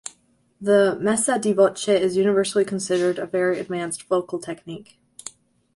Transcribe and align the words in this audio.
The 0.59 0.97
"messa 0.99 1.37
di 1.37 1.53
voce" 1.53 1.89
is 1.89 2.17
universally 2.17 2.65
considered 2.65 3.19
a 3.19 3.27
very 3.27 3.59
advanced 3.59 4.07
vocal 4.07 4.39
technique. 4.39 4.97